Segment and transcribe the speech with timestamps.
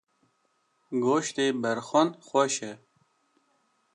[1.03, 2.71] Goştê berxan xweş e.